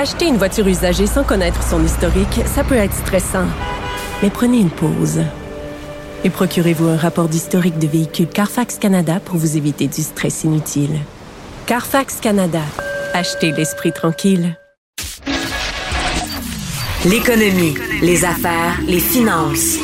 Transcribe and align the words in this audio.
Acheter 0.00 0.28
une 0.28 0.36
voiture 0.36 0.68
usagée 0.68 1.08
sans 1.08 1.24
connaître 1.24 1.60
son 1.60 1.84
historique, 1.84 2.42
ça 2.46 2.62
peut 2.62 2.76
être 2.76 2.94
stressant. 2.94 3.46
Mais 4.22 4.30
prenez 4.30 4.60
une 4.60 4.70
pause. 4.70 5.22
Et 6.22 6.30
procurez-vous 6.30 6.86
un 6.86 6.96
rapport 6.96 7.28
d'historique 7.28 7.80
de 7.80 7.88
véhicule 7.88 8.28
Carfax 8.28 8.78
Canada 8.78 9.18
pour 9.18 9.38
vous 9.38 9.56
éviter 9.56 9.88
du 9.88 10.02
stress 10.02 10.44
inutile. 10.44 11.00
Carfax 11.66 12.20
Canada. 12.20 12.60
Achetez 13.12 13.50
l'esprit 13.50 13.92
tranquille. 13.92 14.56
L'économie, 17.04 17.74
les 18.00 18.24
affaires, 18.24 18.78
les 18.86 19.00
finances. 19.00 19.78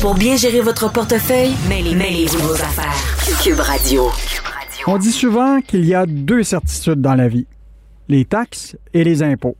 Pour 0.00 0.16
bien 0.16 0.34
gérer 0.34 0.62
votre 0.62 0.90
portefeuille, 0.90 1.52
mêlez-vous 1.68 2.38
vos 2.40 2.54
affaires. 2.54 3.40
Cube 3.40 3.60
Radio. 3.60 4.10
On 4.88 4.98
dit 4.98 5.12
souvent 5.12 5.60
qu'il 5.60 5.84
y 5.84 5.94
a 5.94 6.06
deux 6.06 6.42
certitudes 6.42 7.00
dans 7.00 7.14
la 7.14 7.28
vie, 7.28 7.46
les 8.10 8.26
taxes 8.26 8.76
et 8.92 9.04
les 9.04 9.22
impôts. 9.22 9.56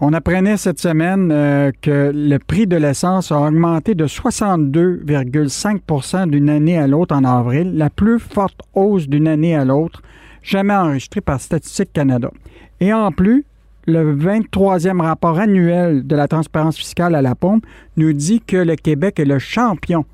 On 0.00 0.12
apprenait 0.12 0.56
cette 0.56 0.80
semaine 0.80 1.30
euh, 1.30 1.70
que 1.80 2.10
le 2.12 2.38
prix 2.38 2.66
de 2.66 2.74
l'essence 2.76 3.30
a 3.30 3.40
augmenté 3.40 3.94
de 3.94 4.08
62,5% 4.08 6.28
d'une 6.28 6.50
année 6.50 6.76
à 6.76 6.88
l'autre 6.88 7.14
en 7.14 7.22
avril, 7.22 7.76
la 7.76 7.88
plus 7.88 8.18
forte 8.18 8.60
hausse 8.74 9.06
d'une 9.08 9.28
année 9.28 9.54
à 9.54 9.64
l'autre 9.64 10.02
jamais 10.42 10.74
enregistrée 10.74 11.20
par 11.20 11.40
Statistique 11.40 11.92
Canada. 11.92 12.32
Et 12.80 12.92
en 12.92 13.12
plus, 13.12 13.44
le 13.86 14.16
23e 14.16 15.00
rapport 15.00 15.38
annuel 15.38 16.04
de 16.04 16.16
la 16.16 16.26
transparence 16.26 16.76
fiscale 16.76 17.14
à 17.14 17.22
la 17.22 17.36
pompe 17.36 17.64
nous 17.96 18.12
dit 18.12 18.40
que 18.40 18.56
le 18.56 18.74
Québec 18.74 19.20
est 19.20 19.24
le 19.24 19.38
champion 19.38 20.04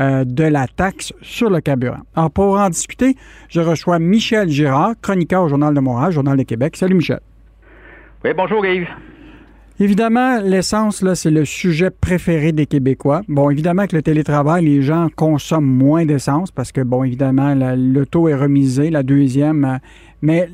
euh, 0.00 0.24
de 0.24 0.44
la 0.44 0.66
taxe 0.66 1.14
sur 1.22 1.48
le 1.48 1.62
carburant. 1.62 2.00
Alors, 2.14 2.30
pour 2.30 2.58
en 2.58 2.68
discuter, 2.68 3.16
je 3.48 3.60
reçois 3.60 3.98
Michel 3.98 4.50
Girard, 4.50 4.92
chroniqueur 5.00 5.44
au 5.44 5.48
Journal 5.48 5.72
de 5.74 5.80
Montréal, 5.80 6.12
Journal 6.12 6.36
de 6.36 6.42
Québec. 6.42 6.76
Salut, 6.76 6.94
Michel. 6.94 7.20
Oui, 8.22 8.32
bonjour, 8.36 8.66
Yves. 8.66 8.86
Évidemment, 9.78 10.42
l'essence, 10.42 11.00
là, 11.00 11.14
c'est 11.14 11.30
le 11.30 11.46
sujet 11.46 11.88
préféré 11.88 12.52
des 12.52 12.66
Québécois. 12.66 13.22
Bon, 13.28 13.48
évidemment, 13.48 13.86
que 13.86 13.96
le 13.96 14.02
télétravail, 14.02 14.66
les 14.66 14.82
gens 14.82 15.08
consomment 15.16 15.64
moins 15.64 16.04
d'essence 16.04 16.50
parce 16.50 16.70
que, 16.70 16.82
bon, 16.82 17.02
évidemment, 17.02 17.54
le 17.56 18.04
taux 18.04 18.28
est 18.28 18.34
remisé, 18.34 18.90
la 18.90 19.02
deuxième. 19.02 19.64
Euh, 19.64 19.78
mais 20.20 20.50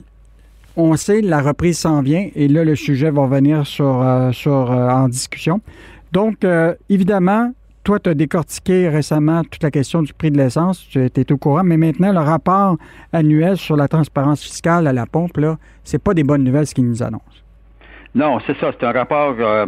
on 0.77 0.95
sait, 0.95 1.23
la 1.23 1.43
reprise 1.43 1.79
s'en 1.79 2.03
vient 2.03 2.29
et 2.37 2.47
là, 2.47 2.63
le 2.63 2.77
sujet 2.77 3.11
va 3.11 3.27
venir 3.27 3.67
sur, 3.67 4.01
euh, 4.01 4.31
euh, 4.47 4.89
en 4.89 5.09
discussion. 5.09 5.61
Donc, 6.13 6.47
évidemment, 6.89 7.53
toi, 7.83 7.99
tu 7.99 8.11
as 8.11 8.15
décortiqué 8.15 8.89
récemment 8.89 9.43
toute 9.43 9.65
la 9.65 9.73
question 9.73 10.03
du 10.03 10.15
prix 10.15 10.31
de 10.31 10.39
l'essence, 10.39 10.87
tu 10.89 11.05
étais 11.05 11.31
au 11.33 11.37
courant, 11.37 11.65
mais 11.65 11.77
maintenant, 11.77 12.13
le 12.13 12.21
rapport 12.21 12.77
annuel 13.13 13.57
sur 13.57 13.77
la 13.77 13.89
transparence 13.89 14.41
fiscale 14.41 14.87
à 14.87 14.93
la 14.93 15.05
pompe, 15.05 15.37
là, 15.37 15.59
c'est 15.83 15.99
pas 15.99 16.15
des 16.15 16.23
bonnes 16.23 16.45
nouvelles 16.45 16.69
ce 16.69 16.75
qu'ils 16.75 16.89
nous 16.89 17.03
annoncent. 17.03 17.46
Non, 18.17 18.39
c'est 18.47 18.57
ça. 18.57 18.73
C'est 18.73 18.87
un 18.87 18.93
rapport 18.93 19.35
euh, 19.39 19.67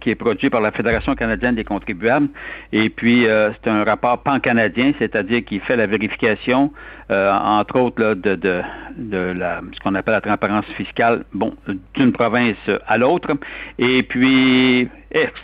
qui 0.00 0.10
est 0.10 0.14
produit 0.14 0.48
par 0.50 0.60
la 0.60 0.70
Fédération 0.70 1.16
canadienne 1.16 1.56
des 1.56 1.64
contribuables. 1.64 2.28
Et 2.72 2.90
puis, 2.90 3.26
euh, 3.26 3.50
c'est 3.54 3.68
un 3.68 3.82
rapport 3.82 4.22
pan-canadien, 4.22 4.92
c'est-à-dire 5.00 5.44
qu'il 5.44 5.60
fait 5.62 5.74
la 5.74 5.88
vérification, 5.88 6.72
euh, 7.10 7.32
entre 7.32 7.80
autres, 7.80 8.14
de, 8.14 8.36
de, 8.36 9.18
la, 9.18 9.62
ce 9.72 9.80
qu'on 9.80 9.96
appelle 9.96 10.14
la 10.14 10.20
transparence 10.20 10.66
fiscale, 10.76 11.24
bon, 11.34 11.54
d'une 11.94 12.12
province 12.12 12.56
à 12.86 12.98
l'autre. 12.98 13.32
Et 13.80 14.04
puis, 14.04 14.88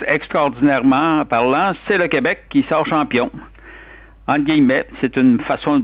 extraordinairement 0.07 1.25
parlant, 1.25 1.73
c'est 1.89 1.99
le 1.99 2.07
Québec 2.07 2.45
qui 2.51 2.65
sort 2.69 2.87
champion. 2.87 3.33
En 4.29 4.39
guillemets, 4.39 4.87
c'est 5.01 5.17
une 5.17 5.41
façon 5.41 5.83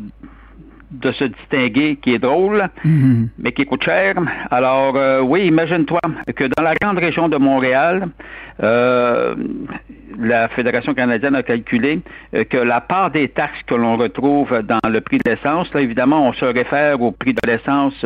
de 0.90 1.12
se 1.12 1.24
distinguer 1.24 1.96
qui 1.96 2.14
est 2.14 2.18
drôle, 2.18 2.68
mhm. 2.84 3.28
mais 3.38 3.52
qui 3.52 3.64
coûte 3.64 3.84
cher. 3.84 4.14
Alors, 4.50 4.96
euh, 4.96 5.20
oui, 5.20 5.46
imagine-toi 5.46 6.00
que 6.34 6.44
dans 6.44 6.62
la 6.62 6.74
grande 6.74 6.98
région 6.98 7.28
de 7.28 7.36
Montréal, 7.36 8.08
euh, 8.62 9.34
la 10.18 10.48
Fédération 10.48 10.92
canadienne 10.94 11.34
a 11.34 11.42
calculé 11.42 12.00
euh, 12.34 12.44
que 12.44 12.56
la 12.56 12.80
part 12.80 13.10
des 13.10 13.28
taxes 13.28 13.62
que 13.66 13.74
l'on 13.74 13.96
retrouve 13.96 14.62
dans 14.62 14.88
le 14.88 15.00
prix 15.00 15.18
de 15.18 15.30
l'essence, 15.30 15.72
là, 15.72 15.80
évidemment, 15.80 16.28
on 16.28 16.32
se 16.32 16.44
réfère 16.44 17.00
au 17.00 17.12
prix 17.12 17.34
de 17.34 17.40
l'essence 17.46 18.04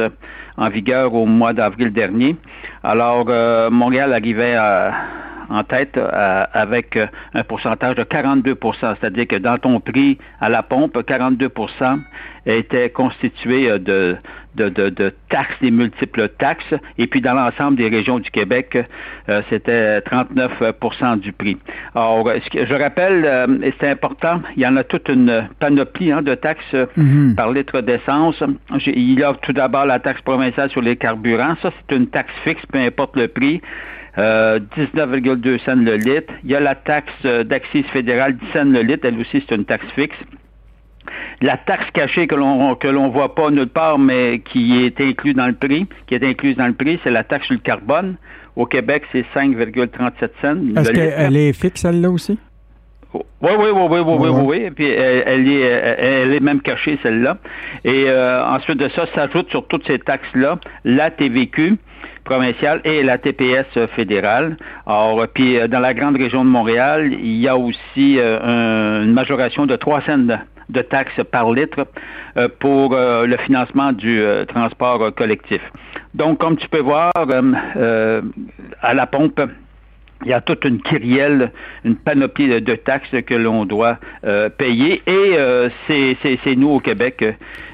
en 0.56 0.68
vigueur 0.68 1.14
au 1.14 1.26
mois 1.26 1.52
d'avril 1.52 1.92
dernier. 1.92 2.36
Alors, 2.82 3.26
Montréal 3.70 4.12
arrivait 4.12 4.54
à 4.54 4.92
en 5.50 5.64
tête 5.64 5.96
euh, 5.96 6.44
avec 6.52 6.96
euh, 6.96 7.06
un 7.34 7.44
pourcentage 7.44 7.96
de 7.96 8.02
42% 8.02 8.96
c'est-à-dire 9.00 9.26
que 9.26 9.36
dans 9.36 9.58
ton 9.58 9.80
prix 9.80 10.18
à 10.40 10.48
la 10.48 10.62
pompe, 10.62 10.96
42% 10.96 12.00
était 12.46 12.90
constitué 12.90 13.70
euh, 13.70 13.78
de, 13.78 14.16
de, 14.56 14.68
de, 14.68 15.14
taxes, 15.30 15.56
des 15.60 15.70
multiples 15.70 16.28
taxes, 16.38 16.74
et 16.98 17.06
puis 17.06 17.20
dans 17.20 17.34
l'ensemble 17.34 17.76
des 17.76 17.88
régions 17.88 18.20
du 18.20 18.30
Québec, 18.30 18.78
c'était 19.50 19.98
39% 19.98 21.18
du 21.18 21.32
prix. 21.32 21.56
Alors, 21.96 22.28
je 22.52 22.74
rappelle, 22.74 23.60
et 23.64 23.74
c'est 23.80 23.90
important, 23.90 24.40
il 24.56 24.62
y 24.62 24.66
en 24.66 24.76
a 24.76 24.84
toute 24.84 25.08
une 25.08 25.48
panoplie 25.58 26.12
hein, 26.12 26.22
de 26.22 26.36
taxes 26.36 26.76
mhm. 26.96 27.34
par 27.34 27.50
litre 27.50 27.80
d'essence. 27.80 28.40
Il 28.86 29.18
y 29.18 29.24
a 29.24 29.34
tout 29.42 29.52
d'abord 29.52 29.86
la 29.86 29.98
taxe 29.98 30.22
provinciale 30.22 30.70
sur 30.70 30.82
les 30.82 30.94
carburants, 30.94 31.56
ça 31.60 31.72
c'est 31.72 31.96
une 31.96 32.06
taxe 32.06 32.32
fixe, 32.44 32.64
peu 32.66 32.78
importe 32.78 33.16
le 33.16 33.26
prix. 33.26 33.60
19,2 34.16 35.46
euh, 35.46 35.58
cents 35.64 35.74
le 35.74 35.96
litre. 35.96 36.32
Il 36.44 36.50
y 36.50 36.54
a 36.54 36.60
la 36.60 36.74
taxe 36.74 37.12
euh, 37.24 37.42
d'accise 37.44 37.84
fédérale 37.86 38.36
10 38.36 38.46
cents 38.52 38.64
le 38.64 38.82
litre, 38.82 39.04
elle 39.04 39.18
aussi 39.18 39.44
c'est 39.48 39.54
une 39.54 39.64
taxe 39.64 39.86
fixe. 39.94 40.16
La 41.42 41.56
taxe 41.56 41.90
cachée 41.92 42.26
que 42.26 42.34
l'on 42.34 42.74
que 42.76 42.88
l'on 42.88 43.08
voit 43.08 43.34
pas 43.34 43.50
nulle 43.50 43.66
part, 43.66 43.98
mais 43.98 44.40
qui 44.40 44.84
est 44.84 45.00
inclus 45.00 45.34
dans 45.34 45.46
le 45.46 45.54
prix, 45.54 45.86
qui 46.06 46.14
est 46.14 46.24
incluse 46.24 46.56
dans 46.56 46.66
le 46.66 46.74
prix, 46.74 46.98
c'est 47.02 47.10
la 47.10 47.24
taxe 47.24 47.46
sur 47.46 47.54
le 47.54 47.60
carbone. 47.60 48.16
Au 48.56 48.66
Québec, 48.66 49.02
c'est 49.10 49.24
5,37 49.34 50.30
cents. 50.40 50.80
Est-ce 50.80 50.92
qu'elle 50.92 51.36
est 51.36 51.52
fixe, 51.52 51.82
celle-là 51.82 52.08
aussi? 52.08 52.38
Oui, 53.12 53.22
oui, 53.42 53.68
oui, 53.72 53.86
oui, 53.90 54.00
oui, 54.00 54.16
oui, 54.18 54.40
oui, 54.42 54.56
Et 54.64 54.70
puis 54.70 54.86
elle, 54.88 55.48
est, 55.48 55.60
elle 55.60 56.34
est 56.34 56.40
même 56.40 56.60
cachée, 56.60 56.98
celle-là. 57.02 57.36
Et 57.84 58.04
euh, 58.08 58.44
ensuite 58.44 58.78
de 58.78 58.88
ça, 58.88 59.06
s'ajoute 59.14 59.50
sur 59.50 59.66
toutes 59.68 59.86
ces 59.86 59.98
taxes-là 59.98 60.58
la 60.84 61.10
TVQ, 61.10 61.76
provinciale 62.24 62.80
et 62.84 63.02
la 63.02 63.18
TPS 63.18 63.66
fédérale. 63.94 64.56
Alors, 64.86 65.26
puis 65.32 65.58
euh, 65.58 65.68
dans 65.68 65.80
la 65.80 65.94
grande 65.94 66.16
région 66.16 66.44
de 66.44 66.50
Montréal, 66.50 67.12
il 67.12 67.36
y 67.36 67.48
a 67.48 67.56
aussi 67.56 68.18
euh, 68.18 69.04
une 69.04 69.12
majoration 69.12 69.66
de 69.66 69.76
3 69.76 70.00
cents 70.02 70.38
de 70.68 70.80
taxes 70.82 71.20
par 71.30 71.52
litre 71.52 71.86
euh, 72.36 72.48
pour 72.58 72.96
le 72.96 73.36
financement 73.38 73.92
du 73.92 74.22
transport 74.48 75.14
collectif. 75.14 75.60
Donc, 76.14 76.38
comme 76.38 76.56
tu 76.56 76.68
peux 76.68 76.80
voir, 76.80 77.12
à 77.16 78.94
la 78.94 79.06
pompe, 79.06 79.40
il 80.24 80.30
y 80.30 80.32
a 80.32 80.40
toute 80.40 80.64
une 80.64 80.80
kyrielle, 80.80 81.52
une 81.84 81.96
panoplie 81.96 82.48
de, 82.60 82.74
taxes 82.74 83.14
que 83.26 83.34
l'on 83.34 83.64
doit 83.64 83.98
payer 84.58 85.02
et 85.06 85.36
c'est 85.86 86.56
nous 86.56 86.70
au 86.70 86.80
Québec 86.80 87.24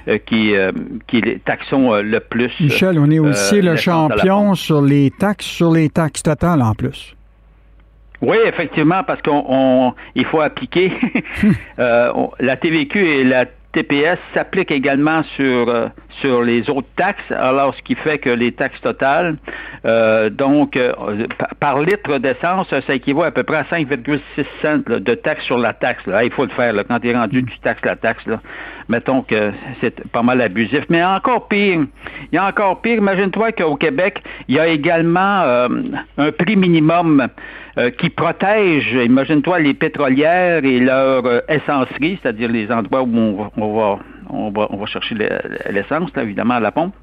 euh, 0.09 0.19
qui, 0.19 0.57
euh, 0.57 0.73
qui 1.07 1.21
les 1.21 1.39
taxons 1.41 1.93
euh, 1.93 2.03
le 2.03 2.21
plus. 2.21 2.51
Michel, 2.59 2.99
on 2.99 3.11
est 3.11 3.19
aussi 3.19 3.61
le 3.61 3.77
champion 3.77 4.55
sur 4.55 4.81
les 4.81 5.11
taxes, 5.11 5.47
sur 5.47 5.71
les 5.71 5.91
taxes 5.91 6.23
totales 6.23 6.63
en 6.63 6.75
plus. 6.75 7.15
Oui, 8.23 8.39
effectivement, 8.47 9.03
parce 9.05 9.21
qu'on 9.21 9.95
il 10.15 10.25
faut 10.25 10.41
appliquer 10.41 10.91
la 11.79 12.57
TVQ 12.57 12.99
et 12.99 13.25
la 13.25 13.45
TPS 13.73 14.19
s'applique 14.35 14.71
également 14.73 15.23
sur 15.37 15.69
euh, 15.69 15.87
sur 16.21 16.43
les 16.43 16.69
autres 16.69 16.89
taxes, 16.97 17.31
alors 17.31 17.75
ce 17.77 17.83
qui 17.83 17.95
fait 17.95 18.19
que 18.19 18.31
les 18.31 18.51
taxes 18.53 18.81
totales, 18.81 19.37
euh, 19.85 20.29
donc 20.29 20.77
euh, 20.77 20.93
par 21.61 21.81
litre 21.81 22.19
d'essence, 22.19 22.69
ça 22.69 22.95
équivaut 22.95 23.23
à 23.23 23.31
peu 23.31 23.45
près 23.45 23.59
à 23.59 23.63
5,6 23.63 24.21
cents 24.61 24.79
de 24.87 25.15
taxes 25.15 25.45
sur 25.45 25.57
la 25.57 25.73
taxe. 25.73 26.05
Là. 26.07 26.25
il 26.25 26.33
faut 26.33 26.45
le 26.45 26.51
faire 26.51 26.73
là, 26.73 26.83
quand 26.83 26.99
tu 26.99 27.09
es 27.09 27.15
rendu, 27.15 27.45
tu 27.45 27.59
taxes 27.61 27.85
la 27.85 27.95
taxe. 27.95 28.27
Là. 28.27 28.41
Mettons 28.89 29.23
que 29.23 29.53
c'est 29.81 30.05
pas 30.09 30.23
mal 30.23 30.41
abusif. 30.41 30.85
Mais 30.89 31.05
encore 31.05 31.47
pire, 31.47 31.87
il 32.33 32.35
y 32.35 32.39
a 32.39 32.47
encore 32.47 32.81
pire. 32.81 32.99
Imagine-toi 32.99 33.53
qu'au 33.53 33.77
Québec, 33.77 34.21
il 34.49 34.57
y 34.57 34.59
a 34.59 34.67
également 34.67 35.69
un 36.19 36.33
prix 36.33 36.57
minimum 36.57 37.29
euh, 37.79 37.91
qui 37.91 38.11
protège, 38.11 38.93
imagine-toi, 38.95 39.61
les 39.61 39.75
pétrolières 39.75 40.65
et 40.65 40.81
leur 40.81 41.25
euh, 41.25 41.41
essencerie, 41.49 42.19
c'est-à-dire 42.21 42.51
les 42.51 42.71
endroits 42.73 43.03
où 43.03 43.47
on 43.57 43.60
va, 43.69 43.99
on 44.29 44.51
va, 44.51 44.69
on 44.71 44.77
va, 44.77 44.87
chercher 44.87 45.17
l'essence, 45.71 46.11
évidemment, 46.17 46.55
à 46.55 46.61
la 46.61 46.73
pompe. 46.73 46.95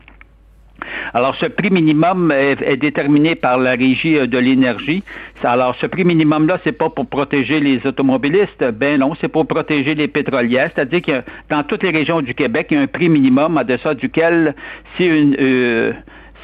Alors, 1.14 1.36
ce 1.36 1.48
prix 1.48 1.72
minimum 1.72 2.32
est, 2.32 2.78
déterminé 2.78 3.36
par 3.36 3.58
la 3.58 3.72
régie 3.72 4.28
de 4.28 4.38
l'énergie. 4.38 5.04
Alors, 5.44 5.76
ce 5.76 5.88
prix 5.88 6.04
minimum-là, 6.04 6.60
c'est 6.64 6.78
pas 6.78 6.90
pour 6.90 7.08
protéger 7.08 7.60
les 7.60 7.86
automobilistes. 7.86 8.64
Ben 8.74 9.00
non, 9.00 9.14
c'est 9.20 9.28
pour 9.28 9.48
protéger 9.48 9.96
les 9.96 10.08
pétrolières. 10.08 10.70
C'est-à-dire 10.76 11.02
que 11.02 11.24
dans 11.50 11.64
toutes 11.64 11.84
les 11.84 11.90
régions 11.90 12.22
du 12.22 12.36
Québec, 12.36 12.68
il 12.70 12.78
y 12.78 12.80
a 12.80 12.84
un 12.84 12.88
prix 12.88 13.10
minimum 13.10 13.58
à 13.58 13.64
deçà 13.64 13.96
duquel, 13.96 14.54
si 14.96 15.06
une 15.06 15.36
euh, 15.40 15.94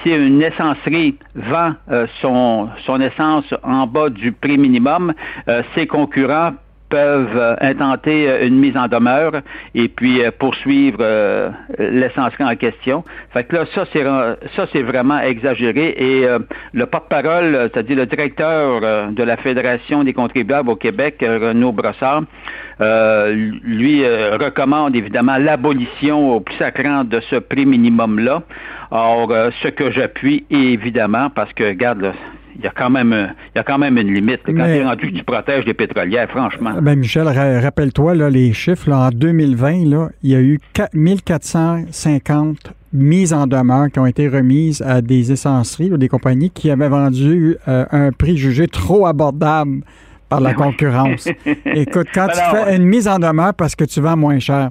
si 0.04 0.10
une 0.10 0.42
essencerie 0.42 1.16
vend 1.36 1.74
euh, 1.92 2.08
son, 2.22 2.70
son 2.86 3.00
essence 3.02 3.54
en 3.64 3.88
bas 3.88 4.10
du 4.10 4.32
prix 4.32 4.58
minimum, 4.58 5.14
euh, 5.48 5.64
ses 5.76 5.88
concurrents 5.88 6.54
peuvent 6.94 7.36
euh, 7.36 7.56
intenter 7.60 8.30
euh, 8.30 8.48
une 8.48 8.60
mise 8.60 8.78
en 8.78 8.88
demeure 8.88 9.32
et 9.74 9.88
puis 9.88 10.24
euh, 10.24 10.30
poursuivre 10.30 11.04
l'essentiel 11.80 12.48
en 12.48 12.56
question. 12.56 13.04
Fait 13.32 13.44
que 13.46 13.56
là, 13.56 13.66
ça 13.74 13.86
c'est 13.92 14.04
ça 14.56 14.68
c'est 14.72 14.84
vraiment 14.84 15.20
exagéré 15.20 15.96
et 15.98 16.28
le 16.74 16.86
porte-parole, 16.86 17.70
c'est-à-dire 17.74 17.98
le 17.98 18.06
directeur 18.06 19.12
de 19.12 19.24
la 19.24 19.38
Fédération 19.38 20.04
des 20.04 20.14
contribuables 20.14 20.70
au 20.70 20.76
Québec, 20.76 21.18
Renaud 21.22 21.72
Brossard, 21.72 22.24
lui 22.80 24.06
recommande 24.06 24.96
évidemment 24.96 25.38
l'abolition 25.38 26.36
au 26.36 26.40
plus 26.42 26.56
sacrant 26.56 27.04
de 27.04 27.20
ce 27.30 27.38
prix 27.38 27.66
minimum-là. 27.66 28.44
Or, 28.92 29.34
ce 29.64 29.70
que 29.70 29.92
j'appuie, 29.92 30.46
évidemment, 30.50 31.30
parce 31.30 31.52
que, 31.54 31.64
regarde, 31.64 32.14
il 32.56 32.64
y 32.64 32.68
a 32.68 32.72
quand 32.76 32.90
même, 32.90 33.34
il 33.54 33.58
y 33.58 33.60
a 33.60 33.64
quand 33.64 33.78
même 33.78 33.98
une 33.98 34.14
limite. 34.14 34.42
Quand 34.46 34.54
tu 34.54 34.60
es 34.60 34.84
rendu 34.84 35.12
que 35.12 35.18
tu 35.18 35.24
protèges 35.24 35.66
les 35.66 35.74
pétrolières, 35.74 36.30
franchement. 36.30 36.74
Ben 36.82 36.98
Michel, 36.98 37.28
rappelle-toi 37.28 38.16
les 38.30 38.54
chiffres. 38.54 38.92
en 38.92 39.10
2020, 39.10 39.90
là, 39.90 40.10
il 40.22 40.32
y 40.32 40.36
a 40.36 40.42
eu 40.42 40.60
1450 40.94 42.74
mises 42.94 43.34
en 43.34 43.48
demeure 43.48 43.90
qui 43.92 44.00
ont 44.00 44.06
été 44.06 44.28
remises 44.28 44.82
à 44.82 45.02
des 45.02 45.32
essenceries 45.32 45.92
ou 45.92 45.98
des 45.98 46.08
compagnies 46.08 46.52
qui 46.52 46.70
avaient 46.70 46.90
vendu 46.90 47.58
euh, 47.68 47.86
un 47.92 48.12
prix 48.12 48.38
jugé 48.38 48.68
trop 48.68 49.08
abordable 49.08 49.82
par 50.30 50.40
la 50.40 50.54
concurrence. 50.54 51.28
Écoute, 51.66 52.08
quand 52.14 52.28
tu 52.28 52.40
fais 52.40 52.76
une 52.76 52.86
mise 52.86 53.08
en 53.08 53.20
demeure 53.20 53.54
parce 53.54 53.76
que 53.76 53.84
tu 53.84 54.00
vends 54.00 54.18
moins 54.18 54.40
cher, 54.40 54.70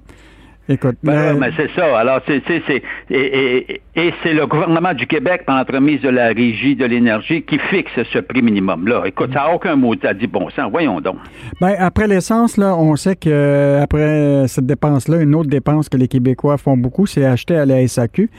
Écoute, 0.69 0.97
ben, 1.03 1.37
mais 1.39 1.51
c'est 1.57 1.71
ça. 1.75 1.99
Alors, 1.99 2.21
c'est, 2.25 2.41
c'est, 2.47 2.83
et, 3.11 3.81
et, 3.97 4.15
c'est 4.23 4.33
le 4.33 4.47
gouvernement 4.47 4.95
du 4.95 5.09
Québec, 5.09 5.43
par 5.45 5.59
l'entremise 5.59 6.01
de 6.03 6.09
la 6.09 6.29
Régie 6.29 6.77
de 6.77 6.85
l'énergie, 6.85 7.43
qui 7.43 7.59
fixe 7.59 7.91
ce 8.13 8.19
prix 8.21 8.43
minimum-là. 8.43 9.03
Écoute, 9.07 9.31
ça 9.33 9.41
n'a 9.41 9.55
aucun 9.55 9.75
mot 9.75 9.95
à 10.05 10.15
dit 10.15 10.29
bon 10.29 10.49
sang. 10.51 10.71
Voyons 10.71 11.01
donc. 11.01 11.17
Ben, 11.61 11.75
après 11.79 12.07
l'essence, 12.07 12.57
là, 12.57 12.77
on 12.77 12.95
sait 12.95 13.17
que 13.17 13.81
après 13.83 14.47
cette 14.47 14.67
dépense-là, 14.67 15.21
une 15.23 15.35
autre 15.35 15.51
dépense 15.51 15.89
que 15.89 15.97
les 15.97 16.07
Québécois 16.07 16.59
font 16.59 16.77
beaucoup, 16.77 17.07
c'est 17.07 17.25
acheter 17.25 17.57
à 17.57 17.67
la 17.67 17.87
SAQ. 17.87 18.31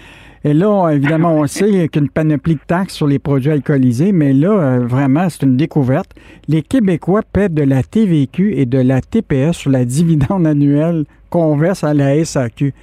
Et 0.46 0.54
là, 0.54 0.90
évidemment, 0.90 1.36
on 1.36 1.48
sait 1.48 1.66
qu'il 1.66 1.76
y 1.76 1.82
a 1.82 1.88
une 1.96 2.10
panoplie 2.10 2.56
de 2.56 2.62
taxes 2.66 2.94
sur 2.94 3.08
les 3.08 3.20
produits 3.20 3.52
alcoolisés, 3.52 4.12
mais 4.12 4.34
là, 4.34 4.52
euh, 4.52 4.80
vraiment, 4.86 5.30
c'est 5.30 5.44
une 5.44 5.58
découverte. 5.58 6.12
Les 6.48 6.62
Québécois 6.62 7.22
paient 7.32 7.50
de 7.50 7.64
la 7.64 7.84
TVQ 7.84 8.58
et 8.58 8.66
de 8.66 8.80
la 8.80 9.02
TPS 9.02 9.54
sur 9.54 9.72
la 9.72 9.86
dividende 9.86 10.46
annuelle 10.48 11.06
qu'on 11.34 11.58
verse 11.58 11.84
à 11.84 11.96
la 11.96 12.24
SAQ. 12.24 12.74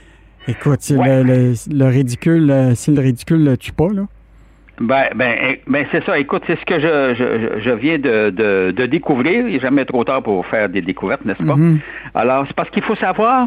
Écoute, 0.49 0.81
le, 0.91 1.85
ridicule, 1.85 2.51
euh, 2.51 2.75
si 2.75 2.91
le 2.91 3.01
ridicule 3.01 3.45
ne 3.45 3.55
tue 3.55 3.73
pas, 3.73 3.89
là. 3.89 4.03
Ben, 4.81 5.05
ben, 5.15 5.37
eh, 5.41 5.61
ben 5.69 5.87
c'est 5.93 6.05
ça. 6.05 6.19
Écoute, 6.19 6.43
c'est 6.49 6.59
ce 6.59 6.65
que 6.65 6.81
je, 6.81 7.61
je, 7.61 7.71
viens 7.71 7.99
de, 7.99 8.31
de, 8.31 8.87
découvrir. 8.87 9.47
Il 9.47 9.53
n'est 9.53 9.61
jamais 9.61 9.85
trop 9.85 10.03
tard 10.03 10.23
pour 10.23 10.45
faire 10.47 10.69
des 10.69 10.81
découvertes, 10.81 11.25
n'est-ce 11.25 11.43
pas? 11.43 11.55
Mm-hmm. 11.55 11.79
Alors, 12.15 12.45
c'est 12.49 12.57
parce 12.57 12.71
qu'il 12.71 12.83
faut 12.83 12.97
savoir 12.97 13.47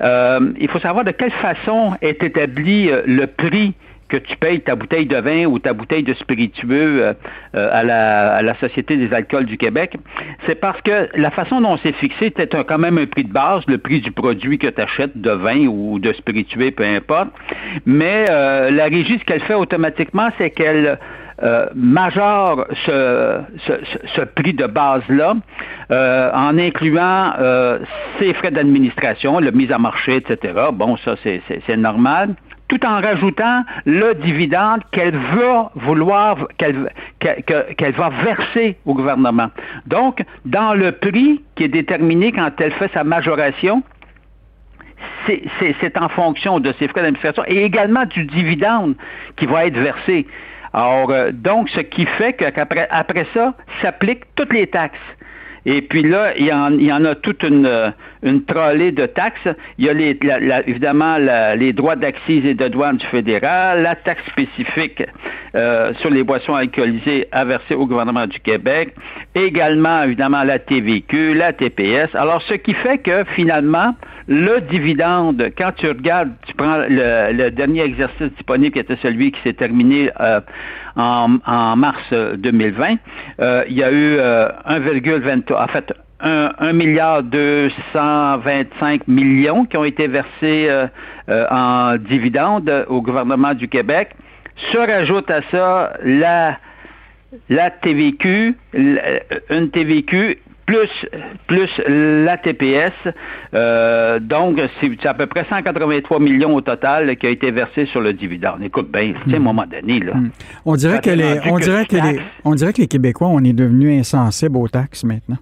euh, 0.00 0.52
il 0.58 0.68
faut 0.68 0.80
savoir 0.80 1.04
de 1.04 1.12
quelle 1.12 1.30
façon 1.32 1.92
est 2.00 2.22
établi 2.22 2.90
euh, 2.90 3.02
le 3.06 3.26
prix 3.26 3.74
que 4.12 4.18
tu 4.18 4.36
payes 4.36 4.60
ta 4.60 4.74
bouteille 4.74 5.06
de 5.06 5.16
vin 5.16 5.46
ou 5.46 5.58
ta 5.58 5.72
bouteille 5.72 6.02
de 6.02 6.12
spiritueux 6.12 7.02
euh, 7.02 7.14
à, 7.54 7.82
la, 8.42 8.54
Société 8.60 8.98
des 8.98 9.12
alcools 9.14 9.46
du 9.46 9.56
Québec, 9.56 9.96
c'est 10.46 10.60
parce 10.60 10.80
que 10.82 11.08
la 11.14 11.30
façon 11.30 11.62
dont 11.62 11.78
c'est 11.82 11.94
fixé, 11.94 12.32
c'est 12.36 12.54
quand 12.66 12.78
même 12.78 12.98
un 12.98 13.06
prix 13.06 13.24
de 13.24 13.32
base, 13.32 13.62
le 13.66 13.78
prix 13.78 14.00
du 14.00 14.12
produit 14.12 14.58
que 14.58 14.66
tu 14.66 14.80
achètes 14.80 15.18
de 15.18 15.30
vin 15.30 15.66
ou 15.66 15.98
de 15.98 16.12
spiritueux, 16.12 16.70
peu 16.70 16.84
importe. 16.84 17.28
Mais 17.86 18.26
la 18.26 18.84
régie, 18.84 19.18
ce 19.18 19.24
qu'elle 19.24 19.40
fait 19.40 19.54
automatiquement, 19.54 20.28
c'est 20.38 20.50
qu'elle 20.50 20.98
euh, 21.42 21.66
majore 21.74 22.66
ce, 22.86 24.24
prix 24.36 24.54
de 24.54 24.66
base-là 24.66 25.34
euh, 25.90 26.30
en 26.32 26.56
incluant 26.56 27.32
euh, 27.40 27.80
ses 28.20 28.32
frais 28.34 28.52
d'administration, 28.52 29.40
le 29.40 29.50
mise 29.50 29.72
à 29.72 29.78
marché, 29.78 30.16
etc. 30.16 30.68
Bon, 30.72 30.96
ça, 30.98 31.16
c'est 31.24 31.76
normal 31.76 32.36
tout 32.72 32.86
en 32.86 33.02
rajoutant 33.02 33.64
le 33.84 34.14
dividende 34.14 34.80
qu'elle 34.92 35.14
va 35.14 35.70
vouloir, 35.74 36.48
qu'elle 36.56 36.88
va 37.20 38.08
verser 38.24 38.78
au 38.86 38.94
gouvernement. 38.94 39.50
Donc, 39.86 40.24
dans 40.46 40.72
le 40.72 40.92
prix 40.92 41.42
qui 41.54 41.64
est 41.64 41.68
déterminé 41.68 42.32
quand 42.32 42.50
elle 42.60 42.72
fait 42.72 42.90
sa 42.94 43.04
majoration, 43.04 43.82
c'est 45.26 45.98
en 45.98 46.08
fonction 46.08 46.60
de 46.60 46.72
ses 46.78 46.88
frais 46.88 47.02
d'administration 47.02 47.44
et 47.46 47.62
également 47.62 48.06
du 48.06 48.24
dividende 48.24 48.94
qui 49.36 49.44
va 49.44 49.66
être 49.66 49.78
versé. 49.78 50.26
Alors, 50.72 51.10
euh, 51.10 51.30
donc, 51.30 51.68
ce 51.68 51.80
qui 51.80 52.06
fait 52.06 52.32
qu'après 52.32 52.88
après 52.90 53.26
ça, 53.34 53.52
s'appliquent 53.82 54.24
toutes 54.34 54.54
les 54.54 54.66
taxes. 54.66 54.98
Et 55.64 55.82
puis 55.82 56.02
là, 56.02 56.32
il 56.36 56.46
y 56.46 56.92
en, 56.92 57.04
a 57.04 57.14
toute 57.14 57.42
une, 57.42 57.92
une 58.22 58.40
de 58.40 59.06
taxes. 59.06 59.48
Il 59.78 59.84
y 59.84 59.88
a 59.88 59.92
les, 59.92 60.18
évidemment 60.66 61.18
les 61.56 61.72
droits 61.72 61.96
d'accise 61.96 62.44
et 62.44 62.54
de 62.54 62.68
douane 62.68 62.96
du 62.96 63.06
fédéral, 63.06 63.82
la 63.82 63.94
taxe 63.94 64.22
spécifique 64.30 65.02
euh, 65.54 65.92
sur 66.00 66.10
les 66.10 66.24
boissons 66.24 66.54
alcoolisées 66.54 67.28
à 67.30 67.44
verser 67.44 67.74
au 67.74 67.86
gouvernement 67.86 68.26
du 68.26 68.40
Québec, 68.40 68.94
également 69.34 70.02
évidemment 70.02 70.42
la 70.42 70.58
TVQ, 70.58 71.34
la 71.34 71.52
TPS. 71.52 72.14
Alors, 72.14 72.42
ce 72.42 72.54
qui 72.54 72.74
fait 72.74 72.98
que 72.98 73.24
finalement, 73.36 73.94
le 74.28 74.60
dividende, 74.60 75.50
quand 75.58 75.72
tu 75.76 75.88
regardes, 75.88 76.30
tu 76.46 76.54
prends 76.54 76.78
le, 76.88 77.50
dernier 77.50 77.82
exercice 77.82 78.32
disponible 78.36 78.72
qui 78.72 78.78
était 78.78 78.98
celui 79.02 79.32
qui 79.32 79.40
s'est 79.42 79.52
terminé 79.52 80.10
euh, 80.20 80.40
en, 80.96 81.76
mars 81.76 82.12
2020, 82.12 82.96
euh, 83.40 83.64
il 83.68 83.76
y 83.76 83.82
a 83.82 83.90
eu 83.90 84.18
1,23, 84.18 85.62
en 85.62 85.66
fait, 85.68 85.92
1, 86.20 86.72
milliard 86.72 87.22
225 87.22 89.08
millions 89.08 89.64
qui 89.66 89.76
ont 89.76 89.84
été 89.84 90.06
versés 90.06 90.68
euh, 90.68 90.86
en 91.50 91.96
dividendes 91.96 92.86
au 92.88 93.02
gouvernement 93.02 93.54
du 93.54 93.68
Québec. 93.68 94.10
Se 94.70 94.78
rajoute 94.78 95.30
à 95.30 95.40
ça 95.50 95.94
la, 96.04 96.58
la 97.48 97.70
TVQ, 97.70 98.54
une 98.74 99.70
TVQ 99.70 100.38
plus, 100.66 100.90
plus 101.46 101.70
la 101.86 102.36
TPS. 102.38 102.92
Euh, 103.54 104.18
donc, 104.20 104.60
c'est 104.80 105.06
à 105.06 105.14
peu 105.14 105.26
près 105.26 105.44
183 105.48 106.20
millions 106.20 106.54
au 106.54 106.60
total 106.60 107.16
qui 107.16 107.26
a 107.26 107.30
été 107.30 107.50
versé 107.50 107.86
sur 107.86 108.00
le 108.00 108.12
dividende. 108.12 108.62
Écoute 108.62 108.90
bien, 108.90 109.14
c'est 109.26 109.34
à 109.34 109.36
un 109.36 109.40
moment 109.40 109.66
donné, 109.66 110.00
là. 110.00 110.14
Hmm. 110.14 110.30
On 110.64 110.74
dirait 110.74 111.00
que 111.00 111.10
les, 111.10 111.40
on 111.46 111.58
dirait 111.58 111.86
que 111.86 111.96
les, 111.96 112.20
on 112.44 112.54
dirait 112.54 112.72
que 112.72 112.80
les 112.80 112.88
Québécois, 112.88 113.28
on 113.28 113.42
est 113.44 113.52
devenus 113.52 114.00
insensibles 114.00 114.56
aux 114.56 114.68
taxes 114.68 115.04
maintenant. 115.04 115.38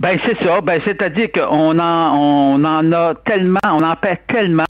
Ben 0.00 0.16
c'est 0.24 0.38
ça. 0.44 0.60
Ben 0.60 0.80
c'est-à-dire 0.84 1.32
qu'on 1.32 1.78
en, 1.78 2.16
on 2.16 2.64
en 2.64 2.92
a 2.92 3.14
tellement, 3.24 3.58
on 3.64 3.82
en 3.82 3.96
paie 3.96 4.20
tellement 4.28 4.64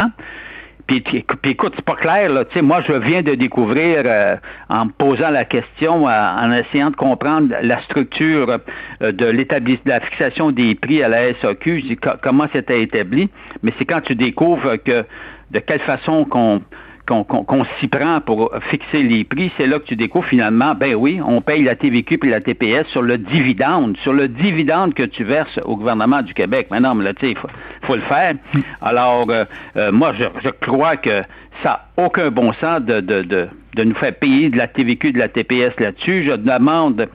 puis, 0.88 1.04
écoute, 1.44 1.74
c'est 1.76 1.84
pas 1.84 1.96
clair, 1.96 2.32
là. 2.32 2.44
Moi, 2.62 2.80
je 2.80 2.94
viens 2.94 3.22
de 3.22 3.34
découvrir, 3.34 4.02
euh, 4.06 4.36
en 4.70 4.86
me 4.86 4.90
posant 4.90 5.28
la 5.28 5.44
question, 5.44 6.08
euh, 6.08 6.10
en 6.10 6.50
essayant 6.50 6.90
de 6.90 6.96
comprendre 6.96 7.54
la 7.60 7.82
structure 7.82 8.58
euh, 9.02 9.12
de 9.12 9.26
l'établissement, 9.26 9.84
de 9.84 9.90
la 9.90 10.00
fixation 10.00 10.50
des 10.50 10.74
prix 10.74 11.02
à 11.02 11.08
la 11.08 11.34
SAQ, 11.34 11.98
comment 12.22 12.46
c'était 12.54 12.82
établi. 12.82 13.28
Mais 13.62 13.74
c'est 13.78 13.84
quand 13.84 14.00
tu 14.00 14.14
découvres 14.14 14.82
que 14.82 15.04
de 15.50 15.58
quelle 15.58 15.80
façon 15.80 16.24
qu'on 16.24 16.62
qu'on 17.08 17.64
s'y 17.80 17.88
prend 17.88 18.20
pour 18.20 18.52
fixer 18.70 19.02
les 19.02 19.24
prix, 19.24 19.50
c'est 19.56 19.66
là 19.66 19.78
que 19.78 19.86
tu 19.86 19.96
découvres 19.96 20.26
finalement, 20.26 20.74
ben 20.74 20.94
oui, 20.94 21.20
on 21.24 21.40
paye 21.40 21.62
la 21.62 21.74
TVQ 21.74 22.20
et 22.22 22.28
la 22.28 22.40
TPS 22.40 22.86
sur 22.88 23.02
le 23.02 23.16
dividende, 23.16 23.96
sur 23.98 24.12
le 24.12 24.28
dividende 24.28 24.92
que 24.92 25.04
tu 25.04 25.24
verses 25.24 25.58
au 25.64 25.76
gouvernement 25.76 26.22
du 26.22 26.34
Québec. 26.34 26.68
Mais 26.70 26.80
non, 26.80 26.94
mais 26.94 27.10
il 27.22 27.36
faut, 27.82 27.94
le 27.96 28.02
faire. 28.02 28.34
Alors, 28.82 29.26
euh, 29.30 29.44
euh, 29.76 29.90
moi, 29.90 30.12
je, 30.14 30.50
crois 30.60 30.96
que 30.96 31.22
ça 31.62 31.88
n'a 31.96 32.04
aucun 32.04 32.30
bon 32.30 32.52
sens 32.54 32.82
de, 32.82 33.00
de, 33.00 33.22
de, 33.22 33.84
nous 33.84 33.94
faire 33.94 34.14
payer 34.14 34.50
de 34.50 34.58
la 34.58 34.68
TVQ 34.68 35.12
de 35.12 35.18
la 35.18 35.28
TPS 35.28 35.72
là-dessus. 35.78 36.24
Je 36.24 36.32
demande 36.32 37.08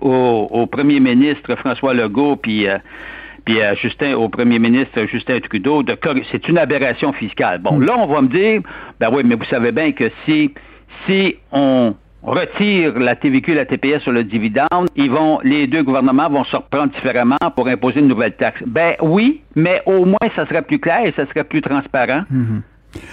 au, 0.00 0.66
premier 0.66 0.98
ministre 0.98 1.54
François 1.54 1.94
Legault, 1.94 2.36
puis... 2.36 2.68
Euh, 2.68 2.78
puis 3.46 3.62
à 3.62 3.74
Justin, 3.74 4.14
au 4.14 4.28
premier 4.28 4.58
ministre 4.58 5.06
Justin 5.06 5.38
Trudeau, 5.40 5.82
de 5.82 5.96
c'est 6.30 6.48
une 6.48 6.58
aberration 6.58 7.12
fiscale. 7.12 7.60
Bon, 7.60 7.78
là, 7.78 7.94
on 7.96 8.06
va 8.06 8.20
me 8.20 8.28
dire, 8.28 8.60
ben 9.00 9.08
oui, 9.12 9.22
mais 9.24 9.36
vous 9.36 9.44
savez 9.44 9.72
bien 9.72 9.92
que 9.92 10.10
si, 10.24 10.52
si 11.06 11.36
on 11.52 11.94
retire 12.24 12.98
la 12.98 13.14
TVQ 13.14 13.52
et 13.52 13.54
la 13.54 13.64
TPS 13.64 14.02
sur 14.02 14.10
le 14.10 14.24
dividende, 14.24 14.88
ils 14.96 15.10
vont, 15.10 15.38
les 15.44 15.68
deux 15.68 15.84
gouvernements 15.84 16.28
vont 16.28 16.42
se 16.42 16.56
reprendre 16.56 16.92
différemment 16.92 17.36
pour 17.54 17.68
imposer 17.68 18.00
une 18.00 18.08
nouvelle 18.08 18.34
taxe. 18.34 18.60
Ben 18.66 18.96
oui, 19.00 19.42
mais 19.54 19.80
au 19.86 20.04
moins 20.04 20.28
ça 20.34 20.44
serait 20.46 20.62
plus 20.62 20.80
clair 20.80 21.06
et 21.06 21.12
ça 21.12 21.24
serait 21.26 21.44
plus 21.44 21.62
transparent. 21.62 22.22
Mhm. 22.28 22.62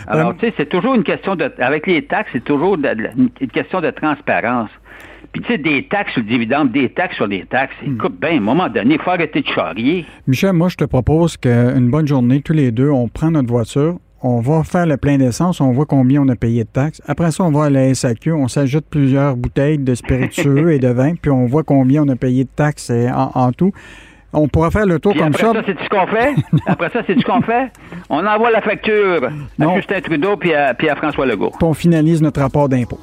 Alors, 0.08 0.30
euh, 0.30 0.34
tu 0.40 0.48
sais, 0.48 0.54
c'est 0.58 0.70
toujours 0.70 0.96
une 0.96 1.04
question 1.04 1.36
de. 1.36 1.52
Avec 1.60 1.86
les 1.88 2.06
taxes, 2.06 2.30
c'est 2.34 2.44
toujours 2.44 2.78
une 2.78 3.50
question 3.52 3.82
de 3.82 3.90
transparence. 3.92 4.70
Puis, 5.34 5.42
tu 5.42 5.48
sais, 5.52 5.58
des 5.58 5.88
taxes 5.88 6.14
sur 6.14 6.22
le 6.22 6.28
dividende, 6.28 6.72
des 6.72 6.90
taxes 6.90 7.16
sur 7.16 7.28
les 7.28 7.44
taxes. 7.46 7.76
Hmm. 7.84 7.96
Écoute, 7.96 8.20
bien, 8.22 8.30
à 8.30 8.34
un 8.34 8.40
moment 8.40 8.70
donné, 8.70 8.96
il 8.96 9.02
faut 9.02 9.10
arrêter 9.10 9.42
de 9.42 9.48
charrier. 9.48 10.06
Michel, 10.28 10.54
moi, 10.54 10.70
je 10.70 10.76
te 10.78 10.84
propose 10.86 11.38
qu'une 11.38 11.90
bonne 11.90 12.08
journée, 12.08 12.42
tous 12.42 12.54
les 12.54 12.72
deux, 12.72 12.90
on 12.90 13.08
prend 13.08 13.32
notre 13.32 13.50
voiture, 13.50 13.98
on 14.22 14.40
va 14.40 14.64
faire 14.64 14.86
le 14.86 14.96
plein 14.96 15.18
d'essence, 15.18 15.60
on 15.60 15.72
voit 15.72 15.86
combien 15.86 16.22
on 16.22 16.30
a 16.30 16.36
payé 16.36 16.64
de 16.64 16.70
taxes. 16.70 17.02
Après 17.08 17.32
ça, 17.32 17.44
on 17.44 17.52
va 17.52 17.66
à 17.66 17.70
la 17.70 17.94
SAQ, 17.94 18.32
on 18.32 18.48
s'ajoute 18.48 18.86
plusieurs 18.90 19.36
bouteilles 19.36 19.80
de 19.80 19.96
spiritueux 19.96 20.72
et 20.72 20.80
de 20.80 20.88
vin, 20.88 21.16
puis 21.16 21.30
on 21.32 21.46
voit 21.46 21.64
combien 21.64 22.04
on 22.04 22.10
a 22.10 22.16
payé 22.16 22.46
de 22.46 22.50
taxes 22.56 22.92
en, 23.14 23.52
tout. 23.52 23.72
On 24.32 24.48
pourra 24.48 24.72
faire 24.72 24.86
le 24.86 25.00
tour 25.00 25.14
comme 25.16 25.34
ça. 25.34 25.50
Après 25.50 25.62
ça, 25.62 25.68
c'est 25.68 25.84
ce 25.84 25.90
qu'on 25.90 26.08
fait? 26.08 26.34
après 26.68 26.90
ça, 26.90 27.02
c'est 27.06 27.20
ce 27.20 27.26
qu'on 27.26 27.42
fait? 27.42 27.72
On 28.10 28.26
envoie 28.26 28.50
la 28.50 28.62
facture 28.62 29.30
à 29.60 29.76
Justin 29.76 30.02
Trudeau 30.02 30.38
puis 30.38 30.54
à, 30.54 30.74
puis 30.74 30.90
à 30.90 30.96
François 30.96 31.26
Legault. 31.26 31.52
Puis 31.52 31.68
on 31.68 31.74
finalise 31.74 32.22
notre 32.22 32.42
rapport 32.42 32.70
d'impôt. 32.70 33.00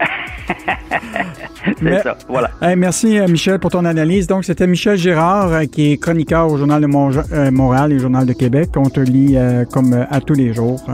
c'est 1.78 2.02
ça, 2.02 2.16
voilà. 2.28 2.50
merci, 2.76 3.18
euh, 3.18 3.28
Michel, 3.28 3.58
pour 3.58 3.70
ton 3.70 3.84
analyse. 3.84 4.26
Donc, 4.26 4.44
c'était 4.44 4.66
Michel 4.66 4.96
Girard, 4.96 5.52
euh, 5.52 5.64
qui 5.64 5.92
est 5.92 5.96
chroniqueur 5.98 6.50
au 6.50 6.56
Journal 6.56 6.82
de 6.82 6.88
euh, 7.32 7.50
Montréal 7.50 7.92
et 7.92 7.98
Journal 7.98 8.26
de 8.26 8.32
Québec. 8.32 8.70
On 8.76 8.88
te 8.88 9.00
lit 9.00 9.36
comme 9.72 10.06
à 10.10 10.20
tous 10.20 10.34
les 10.34 10.52
jours, 10.52 10.84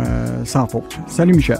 sans 0.44 0.66
faute. 0.66 0.98
Salut, 1.06 1.34
Michel. 1.34 1.58